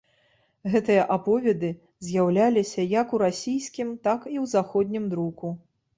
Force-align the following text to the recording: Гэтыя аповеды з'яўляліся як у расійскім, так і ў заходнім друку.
Гэтыя 0.75 1.01
аповеды 1.15 1.69
з'яўляліся 2.07 2.85
як 3.01 3.07
у 3.19 3.19
расійскім, 3.25 3.87
так 4.09 4.19
і 4.29 4.33
ў 4.43 4.55
заходнім 4.55 5.03
друку. 5.13 5.55